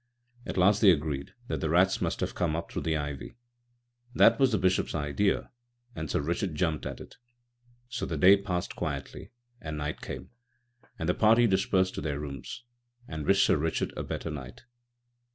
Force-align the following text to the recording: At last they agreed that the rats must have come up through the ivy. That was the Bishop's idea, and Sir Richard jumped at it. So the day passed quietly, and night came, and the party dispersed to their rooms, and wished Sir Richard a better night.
At 0.47 0.57
last 0.57 0.81
they 0.81 0.89
agreed 0.89 1.35
that 1.47 1.61
the 1.61 1.69
rats 1.69 2.01
must 2.01 2.21
have 2.21 2.33
come 2.33 2.55
up 2.55 2.71
through 2.71 2.81
the 2.81 2.97
ivy. 2.97 3.35
That 4.15 4.39
was 4.39 4.51
the 4.51 4.57
Bishop's 4.57 4.95
idea, 4.95 5.51
and 5.95 6.09
Sir 6.09 6.19
Richard 6.21 6.55
jumped 6.55 6.87
at 6.87 6.99
it. 6.99 7.17
So 7.87 8.07
the 8.07 8.17
day 8.17 8.35
passed 8.37 8.75
quietly, 8.75 9.29
and 9.61 9.77
night 9.77 10.01
came, 10.01 10.31
and 10.97 11.07
the 11.07 11.13
party 11.13 11.45
dispersed 11.45 11.93
to 11.93 12.01
their 12.01 12.19
rooms, 12.19 12.63
and 13.07 13.27
wished 13.27 13.45
Sir 13.45 13.57
Richard 13.57 13.93
a 13.95 14.01
better 14.01 14.31
night. 14.31 14.63